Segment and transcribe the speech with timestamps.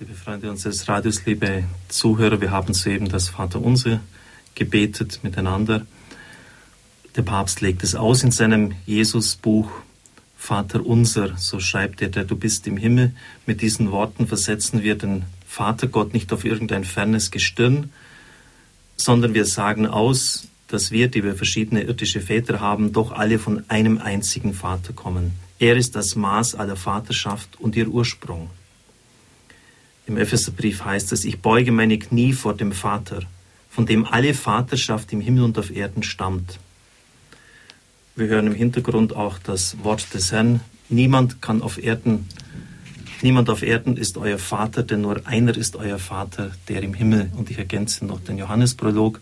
[0.00, 3.98] Liebe Freunde unseres Radios, liebe Zuhörer, wir haben soeben das Vaterunser
[4.54, 5.88] gebetet miteinander.
[7.16, 9.68] Der Papst legt es aus in seinem Jesusbuch
[10.36, 13.12] Vater unser, so schreibt er, der du bist im Himmel.
[13.44, 17.90] Mit diesen Worten versetzen wir den Vater Gott nicht auf irgendein fernes Gestirn,
[18.94, 23.64] sondern wir sagen aus, dass wir, die wir verschiedene irdische Väter haben, doch alle von
[23.66, 25.32] einem einzigen Vater kommen.
[25.58, 28.48] Er ist das Maß aller Vaterschaft und ihr Ursprung.
[30.08, 33.20] Im Epheserbrief heißt es, ich beuge meine Knie vor dem Vater,
[33.68, 36.58] von dem alle Vaterschaft im Himmel und auf Erden stammt.
[38.16, 40.60] Wir hören im Hintergrund auch das Wort des Herrn.
[40.88, 42.26] Niemand kann auf Erden,
[43.20, 47.30] niemand auf Erden ist euer Vater, denn nur einer ist euer Vater, der im Himmel.
[47.36, 49.20] Und ich ergänze noch den Johannesprolog.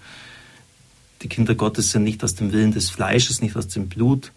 [1.23, 4.31] Die Kinder Gottes sind nicht aus dem Willen des Fleisches, nicht aus dem Blut,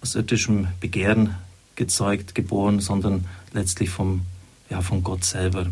[0.00, 1.34] aus irdischem Begehren
[1.76, 4.22] gezeugt, geboren, sondern letztlich vom
[4.70, 5.66] ja, von Gott selber.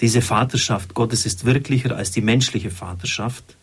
[0.00, 3.56] Diese Vaterschaft Gottes ist wirklicher als die menschliche Vaterschaft,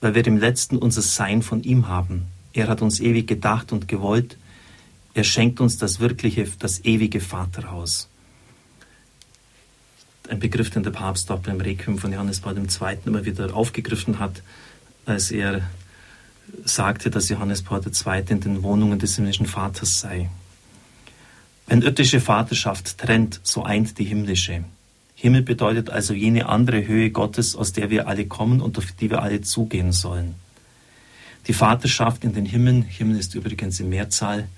[0.00, 2.26] weil wir im letzten unser Sein von ihm haben.
[2.52, 4.36] Er hat uns ewig gedacht und gewollt.
[5.14, 8.08] Er schenkt uns das wirkliche, das ewige Vaterhaus.
[10.28, 12.98] Ein Begriff, den der Papst auch beim Requiem von Johannes Paul II.
[13.06, 14.42] immer wieder aufgegriffen hat,
[15.06, 15.62] als er
[16.64, 18.24] sagte, dass Johannes Paul II.
[18.28, 20.28] in den Wohnungen des himmlischen Vaters sei.
[21.68, 24.64] Wenn irdische Vaterschaft trennt, so eint die himmlische.
[25.14, 29.10] Himmel bedeutet also jene andere Höhe Gottes, aus der wir alle kommen und auf die
[29.10, 30.34] wir alle zugehen sollen.
[31.46, 34.48] Die Vaterschaft in den Himmeln, Himmel ist übrigens in Mehrzahl,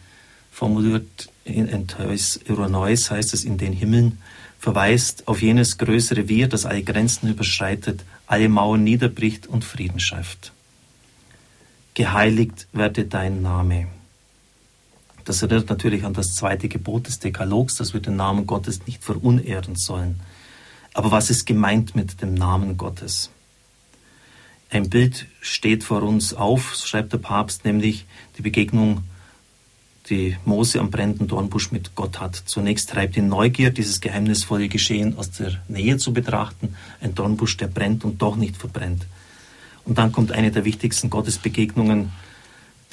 [0.52, 4.18] formuliert in Entheus Euroneus heißt es in den Himmeln,
[4.60, 10.52] verweist auf jenes größere Wir, das alle Grenzen überschreitet, alle Mauern niederbricht und Frieden schafft.
[11.94, 13.88] Geheiligt werde dein Name.
[15.30, 19.04] Das erinnert natürlich an das zweite Gebot des Dekalogs, dass wir den Namen Gottes nicht
[19.04, 20.18] verunehren sollen.
[20.92, 23.30] Aber was ist gemeint mit dem Namen Gottes?
[24.70, 28.06] Ein Bild steht vor uns auf, schreibt der Papst, nämlich
[28.38, 29.04] die Begegnung,
[30.08, 32.34] die Mose am brennenden Dornbusch mit Gott hat.
[32.34, 36.74] Zunächst treibt ihn Neugier, dieses geheimnisvolle Geschehen aus der Nähe zu betrachten.
[37.00, 39.06] Ein Dornbusch, der brennt und doch nicht verbrennt.
[39.84, 42.10] Und dann kommt eine der wichtigsten Gottesbegegnungen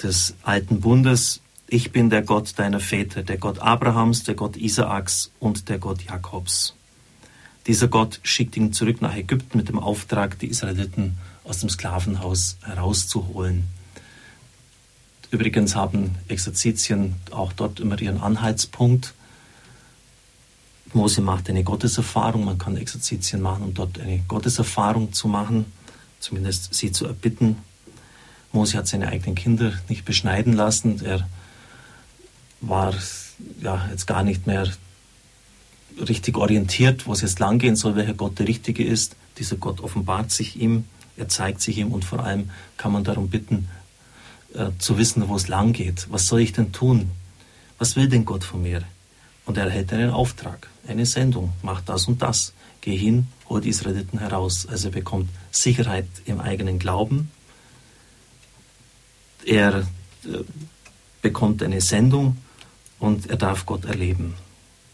[0.03, 5.31] des alten Bundes, ich bin der Gott deiner Väter, der Gott Abrahams, der Gott Isaaks
[5.39, 6.73] und der Gott Jakobs.
[7.67, 12.57] Dieser Gott schickt ihn zurück nach Ägypten mit dem Auftrag, die Israeliten aus dem Sklavenhaus
[12.63, 13.65] herauszuholen.
[15.29, 19.13] Übrigens haben Exerzitien auch dort immer ihren Anhaltspunkt.
[20.93, 25.65] Mose macht eine Gotteserfahrung, man kann Exerzitien machen, um dort eine Gotteserfahrung zu machen,
[26.21, 27.57] zumindest sie zu erbitten.
[28.53, 31.27] Mose hat seine eigenen Kinder nicht beschneiden lassen, er
[32.61, 32.93] war
[33.61, 34.67] ja jetzt gar nicht mehr
[35.99, 39.15] richtig orientiert, wo es jetzt langgehen soll, welcher Gott der Richtige ist.
[39.37, 40.85] Dieser Gott offenbart sich ihm,
[41.15, 43.67] er zeigt sich ihm und vor allem kann man darum bitten,
[44.53, 46.07] äh, zu wissen, wo es lang geht.
[46.09, 47.11] Was soll ich denn tun?
[47.77, 48.83] Was will denn Gott von mir?
[49.45, 52.53] Und er erhält einen Auftrag, eine Sendung, mach das und das.
[52.81, 54.67] Geh hin, hol die Israeliten heraus.
[54.67, 57.31] Also er bekommt Sicherheit im eigenen Glauben.
[59.45, 60.43] Er äh,
[61.21, 62.37] bekommt eine Sendung
[62.99, 64.35] und er darf Gott erleben.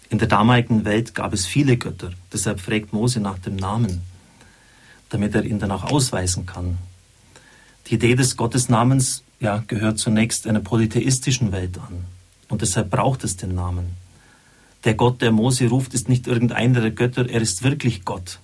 [0.09, 4.01] In der damaligen Welt gab es viele Götter, deshalb fragt Mose nach dem Namen,
[5.09, 6.77] damit er ihn dann auch ausweisen kann.
[7.87, 12.05] Die Idee des Gottesnamens ja, gehört zunächst einer polytheistischen Welt an
[12.49, 13.97] und deshalb braucht es den Namen.
[14.83, 18.39] Der Gott, der Mose ruft, ist nicht irgendeiner der Götter, er ist wirklich Gott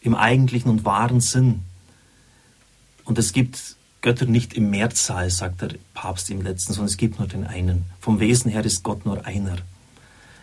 [0.00, 1.62] im eigentlichen und wahren Sinn.
[3.04, 7.18] Und es gibt Götter nicht im Mehrzahl, sagt der Papst im letzten, sondern es gibt
[7.18, 7.84] nur den einen.
[8.00, 9.56] Vom Wesen her ist Gott nur einer.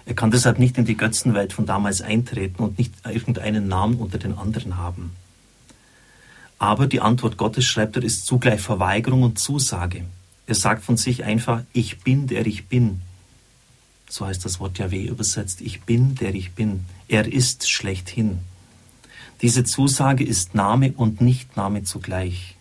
[0.06, 4.18] Er kann deshalb nicht in die Götzenwelt von damals eintreten und nicht irgendeinen Namen unter
[4.18, 5.12] den anderen haben.
[6.58, 10.04] Aber die Antwort Gottes, schreibt er, ist zugleich Verweigerung und Zusage.
[10.48, 13.02] Er sagt von sich einfach, ich bin, der ich bin.
[14.10, 16.86] So heißt das Wort Yahweh übersetzt, ich bin, der ich bin.
[17.08, 18.40] Er ist schlechthin.
[19.42, 22.56] Diese Zusage ist Name und Nichtname zugleich.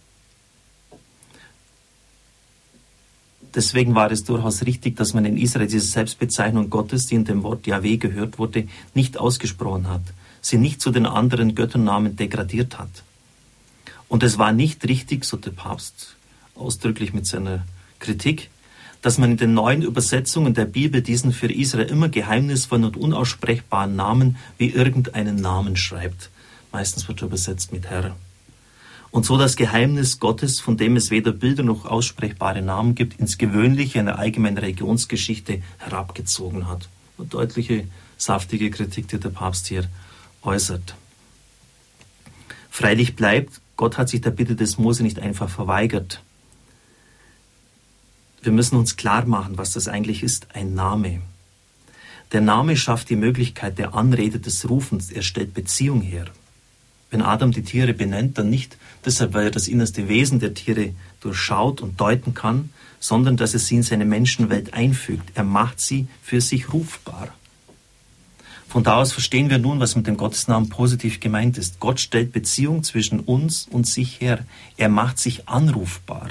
[3.58, 7.42] Deswegen war es durchaus richtig, dass man in Israel diese Selbstbezeichnung Gottes, die in dem
[7.42, 10.02] Wort Yahweh gehört wurde, nicht ausgesprochen hat,
[10.40, 13.02] sie nicht zu den anderen Götternamen degradiert hat.
[14.08, 16.14] Und es war nicht richtig, so der Papst
[16.54, 17.64] ausdrücklich mit seiner
[17.98, 18.48] Kritik,
[19.02, 23.96] dass man in den neuen Übersetzungen der Bibel diesen für Israel immer geheimnisvollen und unaussprechbaren
[23.96, 26.30] Namen wie irgendeinen Namen schreibt.
[26.70, 28.14] Meistens wird er übersetzt mit Herr
[29.10, 33.38] und so das Geheimnis Gottes, von dem es weder Bilder noch aussprechbare Namen gibt, ins
[33.38, 36.88] Gewöhnliche einer allgemeinen Religionsgeschichte herabgezogen hat.
[37.16, 37.84] Eine deutliche,
[38.16, 39.88] saftige Kritik, die der Papst hier
[40.42, 40.94] äußert.
[42.70, 46.22] Freilich bleibt, Gott hat sich der Bitte des Mose nicht einfach verweigert.
[48.42, 51.22] Wir müssen uns klar machen, was das eigentlich ist, ein Name.
[52.32, 56.26] Der Name schafft die Möglichkeit der Anrede des Rufens, er stellt Beziehung her.
[57.10, 60.92] Wenn Adam die Tiere benennt, dann nicht deshalb, weil er das innerste Wesen der Tiere
[61.20, 62.70] durchschaut und deuten kann,
[63.00, 65.30] sondern dass er sie in seine Menschenwelt einfügt.
[65.34, 67.28] Er macht sie für sich rufbar.
[68.68, 71.80] Von da aus verstehen wir nun, was mit dem Gottesnamen positiv gemeint ist.
[71.80, 74.44] Gott stellt Beziehung zwischen uns und sich her.
[74.76, 76.30] Er macht sich anrufbar.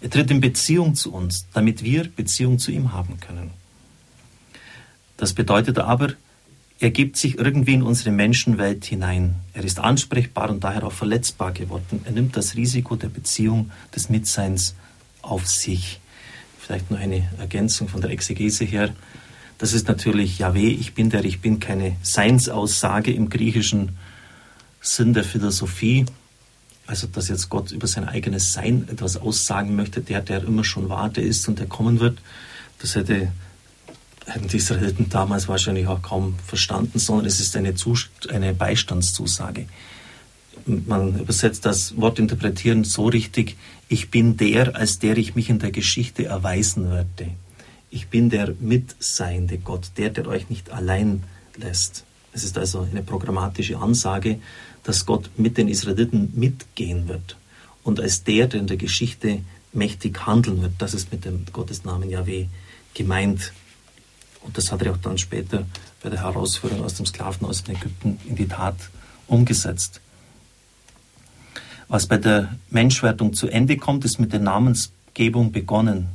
[0.00, 3.50] Er tritt in Beziehung zu uns, damit wir Beziehung zu ihm haben können.
[5.16, 6.14] Das bedeutet aber,
[6.80, 9.36] er gibt sich irgendwie in unsere Menschenwelt hinein.
[9.52, 12.00] Er ist ansprechbar und daher auch verletzbar geworden.
[12.06, 14.74] Er nimmt das Risiko der Beziehung, des Mitseins
[15.20, 16.00] auf sich.
[16.58, 18.94] Vielleicht noch eine Ergänzung von der Exegese her.
[19.58, 23.98] Das ist natürlich Yahweh, ich bin der, ich bin keine Seinsaussage im griechischen
[24.80, 26.06] Sinn der Philosophie.
[26.86, 30.88] Also, dass jetzt Gott über sein eigenes Sein etwas aussagen möchte, der, der immer schon
[30.88, 32.18] war, der ist und der kommen wird.
[32.78, 33.30] Das hätte
[34.36, 39.66] die Israeliten damals wahrscheinlich auch kaum verstanden, sondern es ist eine, Zust eine Beistandszusage.
[40.66, 43.56] Man übersetzt das Wort interpretieren so richtig,
[43.88, 47.30] ich bin der, als der ich mich in der Geschichte erweisen werde.
[47.90, 51.24] Ich bin der mitseiende Gott, der, der euch nicht allein
[51.56, 52.04] lässt.
[52.32, 54.38] Es ist also eine programmatische Ansage,
[54.84, 57.36] dass Gott mit den Israeliten mitgehen wird
[57.82, 59.40] und als der, der in der Geschichte
[59.72, 60.72] mächtig handeln wird.
[60.78, 62.46] Das ist mit dem Gottesnamen Yahweh
[62.94, 63.52] gemeint.
[64.42, 65.66] Und das hat er auch dann später
[66.02, 68.76] bei der Herausführung aus dem Sklavenhaus in Ägypten in die Tat
[69.26, 70.00] umgesetzt.
[71.88, 76.08] Was bei der Menschwertung zu Ende kommt, ist mit der Namensgebung begonnen.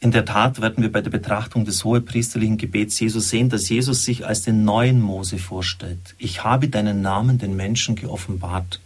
[0.00, 4.04] In der Tat werden wir bei der Betrachtung des hohepriesterlichen Gebets Jesus sehen, dass Jesus
[4.04, 6.14] sich als den neuen Mose vorstellt.
[6.18, 8.80] Ich habe deinen Namen den Menschen geoffenbart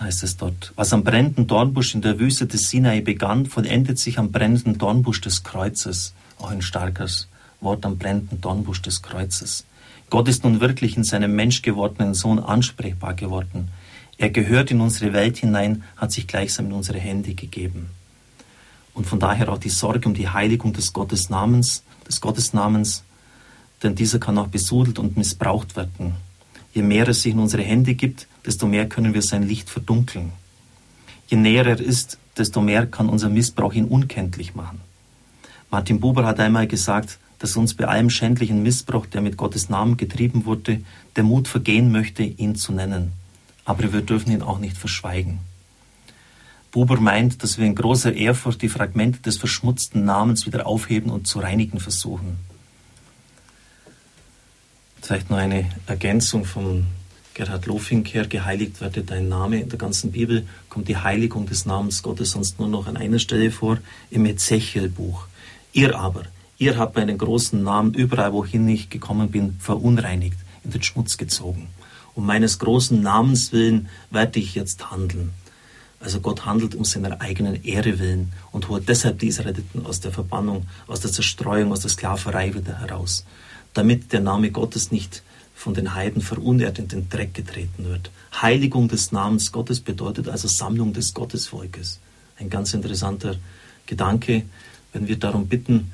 [0.00, 0.72] heißt es dort.
[0.76, 5.20] Was am brennenden Dornbusch in der Wüste des Sinai begann, vollendet sich am brennenden Dornbusch
[5.20, 6.14] des Kreuzes.
[6.38, 7.28] Auch ein starkes
[7.60, 9.64] Wort am brennenden Dornbusch des Kreuzes.
[10.08, 13.68] Gott ist nun wirklich in seinem menschgewordenen Sohn ansprechbar geworden.
[14.18, 17.90] Er gehört in unsere Welt hinein, hat sich gleichsam in unsere Hände gegeben.
[18.92, 23.04] Und von daher auch die Sorge um die Heiligung des Gottesnamens, des Gottesnamens,
[23.82, 26.14] denn dieser kann auch besudelt und missbraucht werden.
[26.74, 30.32] Je mehr es sich in unsere Hände gibt, desto mehr können wir sein Licht verdunkeln.
[31.28, 34.80] Je näher er ist, desto mehr kann unser Missbrauch ihn unkenntlich machen.
[35.70, 39.96] Martin Buber hat einmal gesagt, dass uns bei allem schändlichen Missbrauch, der mit Gottes Namen
[39.96, 40.80] getrieben wurde,
[41.16, 43.12] der Mut vergehen möchte, ihn zu nennen.
[43.64, 45.38] Aber wir dürfen ihn auch nicht verschweigen.
[46.70, 51.26] Buber meint, dass wir in großer Ehrfurcht die Fragmente des verschmutzten Namens wieder aufheben und
[51.26, 52.38] zu reinigen versuchen.
[55.00, 56.86] Vielleicht noch eine Ergänzung von
[57.34, 59.60] Gerhard Lofink her, geheiligt werde dein Name.
[59.60, 63.18] In der ganzen Bibel kommt die Heiligung des Namens Gottes sonst nur noch an einer
[63.18, 63.78] Stelle vor,
[64.10, 65.26] im Ezechiel-Buch.
[65.72, 66.24] Ihr aber,
[66.58, 71.68] ihr habt meinen großen Namen überall, wohin ich gekommen bin, verunreinigt, in den Schmutz gezogen.
[72.14, 75.30] Um meines großen Namens willen werde ich jetzt handeln.
[76.00, 80.12] Also Gott handelt um seiner eigenen Ehre willen und holt deshalb die Israeliten aus der
[80.12, 83.24] Verbannung, aus der Zerstreuung, aus der Sklaverei wieder heraus,
[83.74, 85.22] damit der Name Gottes nicht
[85.60, 88.10] von den Heiden verunehrt in den Dreck getreten wird.
[88.32, 92.00] Heiligung des Namens Gottes bedeutet also Sammlung des Gottesvolkes.
[92.38, 93.36] Ein ganz interessanter
[93.84, 94.44] Gedanke.
[94.94, 95.92] Wenn wir darum bitten,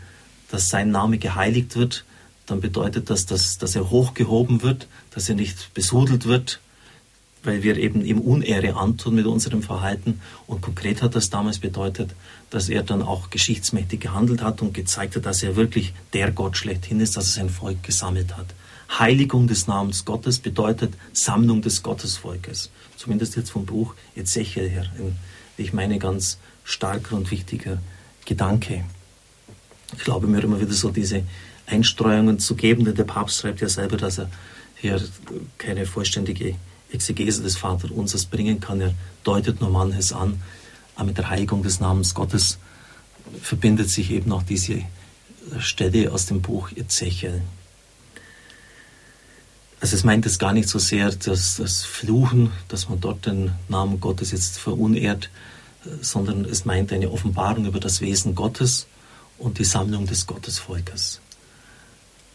[0.52, 2.04] dass sein Name geheiligt wird,
[2.46, 6.60] dann bedeutet das, dass, dass er hochgehoben wird, dass er nicht besudelt wird,
[7.46, 10.20] weil wir eben ihm Unehre antun mit unserem Verhalten.
[10.46, 12.10] Und konkret hat das damals bedeutet,
[12.50, 16.56] dass er dann auch geschichtsmächtig gehandelt hat und gezeigt hat, dass er wirklich der Gott
[16.56, 18.46] schlechthin ist, dass er sein Volk gesammelt hat.
[18.98, 22.70] Heiligung des Namens Gottes bedeutet Sammlung des Gottesvolkes.
[22.96, 24.86] Zumindest jetzt vom Buch Ezechiel her.
[24.98, 25.16] Ein,
[25.56, 27.78] wie ich meine, ganz starker und wichtiger
[28.24, 28.84] Gedanke.
[29.96, 31.22] Ich glaube mir immer wieder so diese
[31.66, 34.30] Einstreuungen zu geben, denn der Papst schreibt ja selber, dass er
[34.76, 35.00] hier
[35.58, 36.56] keine vollständige
[36.96, 38.80] Exegese des Vaterunsers bringen kann.
[38.80, 40.42] Er deutet nur manches an,
[40.96, 42.58] aber mit der Heiligung des Namens Gottes
[43.40, 44.82] verbindet sich eben auch diese
[45.58, 47.42] Stelle aus dem Buch Ezechiel.
[49.80, 53.52] Also es meint es gar nicht so sehr das, das Fluchen, dass man dort den
[53.68, 55.30] Namen Gottes jetzt verunehrt,
[56.00, 58.86] sondern es meint eine Offenbarung über das Wesen Gottes
[59.38, 61.20] und die Sammlung des Gottesvolkes.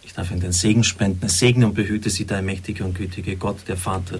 [0.04, 1.26] Ich darf Ihnen den Segen spenden.
[1.26, 4.20] Es segne und behüte Sie der mächtige und gütige Gott, der Vater,